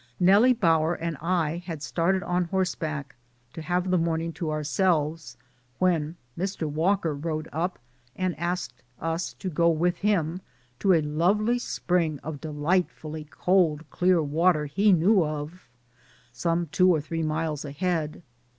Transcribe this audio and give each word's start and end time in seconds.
Nellie 0.19 0.53
Bower 0.53 0.95
and 0.95 1.15
I 1.21 1.57
had 1.59 1.83
started 1.83 2.23
on 2.23 2.45
horseback 2.45 3.15
to 3.53 3.61
have 3.61 3.91
the 3.91 3.99
morning 3.99 4.33
to 4.33 4.49
ourselves, 4.49 5.37
when 5.77 6.15
Mr. 6.35 6.67
Walker 6.67 7.13
rode 7.13 7.47
up 7.53 7.77
and 8.15 8.35
asked 8.39 8.81
us 8.99 9.33
to 9.33 9.47
go 9.47 9.69
with 9.69 9.97
him 9.97 10.41
to 10.79 10.93
a 10.93 11.01
lovely 11.03 11.59
spring 11.59 12.17
of 12.23 12.41
delightfully 12.41 13.25
cold, 13.25 13.87
clear 13.91 14.23
water 14.23 14.65
he 14.65 14.91
knew 14.91 15.23
of, 15.23 15.69
some 16.33 16.65
two 16.71 16.89
or 16.91 16.99
three 16.99 17.21
miles 17.21 17.63
ahead. 17.63 18.23